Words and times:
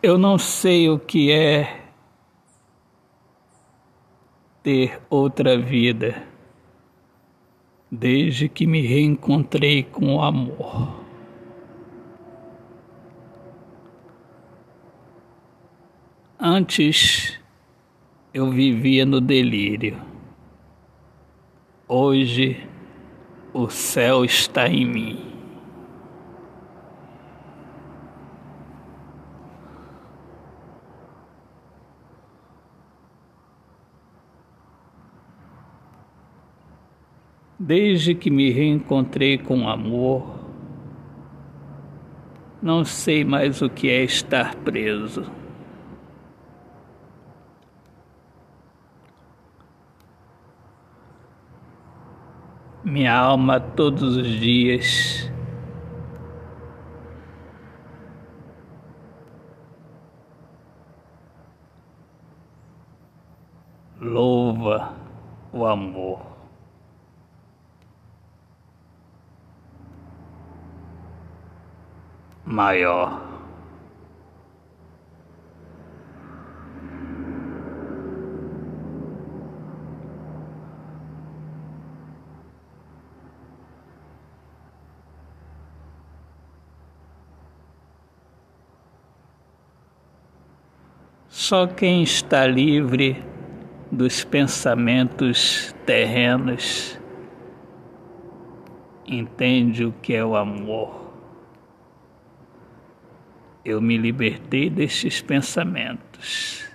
Eu 0.00 0.16
não 0.16 0.38
sei 0.38 0.88
o 0.88 0.96
que 0.96 1.32
é 1.32 1.90
ter 4.62 5.00
outra 5.10 5.58
vida 5.58 6.22
desde 7.90 8.48
que 8.48 8.64
me 8.64 8.80
reencontrei 8.80 9.82
com 9.82 10.14
o 10.14 10.22
amor. 10.22 11.02
Antes 16.38 17.36
eu 18.32 18.52
vivia 18.52 19.04
no 19.04 19.20
delírio. 19.20 20.00
Hoje 21.88 22.64
o 23.52 23.68
céu 23.68 24.24
está 24.24 24.68
em 24.68 24.86
mim. 24.86 25.37
Desde 37.58 38.14
que 38.14 38.30
me 38.30 38.50
reencontrei 38.50 39.36
com 39.36 39.64
o 39.64 39.68
amor, 39.68 40.38
não 42.62 42.84
sei 42.84 43.24
mais 43.24 43.60
o 43.60 43.68
que 43.68 43.90
é 43.90 44.04
estar 44.04 44.54
preso. 44.54 45.24
Minha 52.84 53.14
alma 53.14 53.58
todos 53.58 54.16
os 54.16 54.28
dias 54.28 55.28
louva 64.00 64.94
o 65.52 65.66
amor. 65.66 66.37
Maior. 72.48 73.26
Só 91.28 91.66
quem 91.66 92.02
está 92.02 92.46
livre 92.46 93.22
dos 93.90 94.24
pensamentos 94.24 95.74
terrenos 95.86 96.98
entende 99.06 99.84
o 99.84 99.92
que 99.92 100.14
é 100.14 100.24
o 100.24 100.36
amor 100.36 101.07
eu 103.68 103.82
me 103.82 103.98
libertei 103.98 104.70
destes 104.70 105.20
pensamentos. 105.20 106.66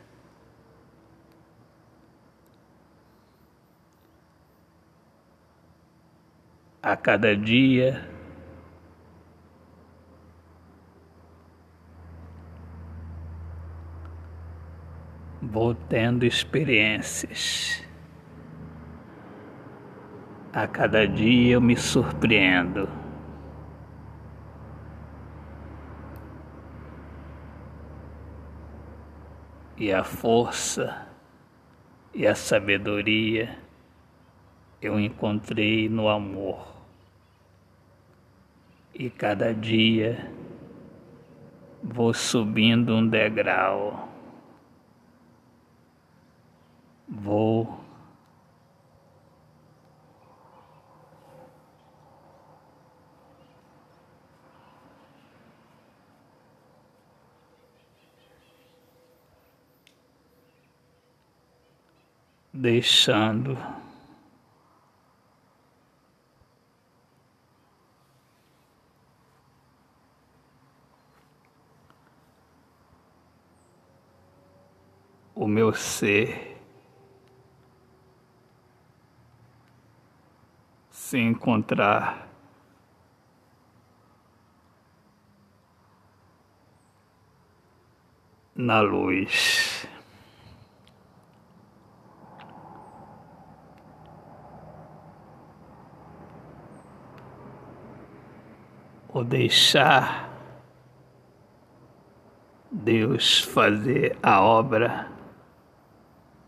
A 6.84 6.96
cada 6.96 7.36
dia, 7.36 8.08
vou 15.42 15.74
tendo 15.74 16.26
experiências. 16.26 17.84
A 20.54 20.68
cada 20.68 21.08
dia 21.08 21.54
eu 21.54 21.62
me 21.62 21.76
surpreendo. 21.76 23.03
E 29.78 29.92
a 29.92 30.04
força 30.04 31.08
e 32.14 32.28
a 32.28 32.36
sabedoria 32.36 33.58
eu 34.82 35.00
encontrei 35.00 35.90
no 35.90 36.08
amor. 36.08 36.68
E 38.94 39.10
cada 39.10 39.54
dia 39.54 40.32
vou 41.82 42.14
subindo 42.14 42.94
um 42.96 43.08
degrau. 43.08 44.10
Vou 47.08 47.83
deixando 62.54 63.58
o 75.34 75.48
meu 75.48 75.74
ser 75.74 76.62
se 80.92 81.18
encontrar 81.18 82.30
na 88.56 88.80
luz. 88.82 89.88
Ou 99.14 99.24
deixar 99.24 100.30
Deus 102.72 103.40
fazer 103.40 104.18
a 104.24 104.42
obra 104.42 105.12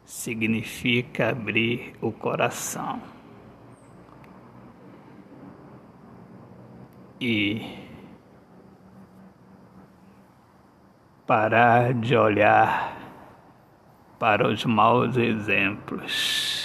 significa 0.04 1.30
abrir 1.30 1.94
o 2.02 2.12
coração 2.12 3.00
e 7.22 7.86
parar 11.26 11.94
de 11.94 12.16
olhar 12.16 12.96
para 14.20 14.48
os 14.48 14.66
maus 14.66 15.18
exemplos. 15.18 16.65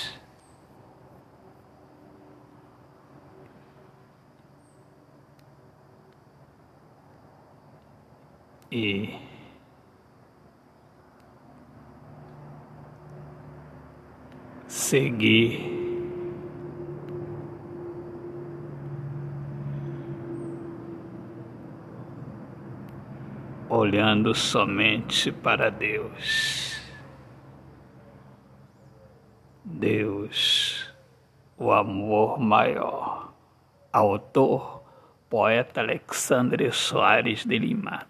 E 8.70 9.18
seguir 14.68 15.80
olhando 23.68 24.34
somente 24.34 25.30
para 25.30 25.70
Deus. 25.70 26.80
Deus, 29.64 30.92
o 31.56 31.72
amor 31.72 32.38
maior. 32.38 33.32
Autor, 33.92 34.82
poeta 35.28 35.80
Alexandre 35.80 36.70
Soares 36.72 37.44
de 37.44 37.58
Lima. 37.58 38.09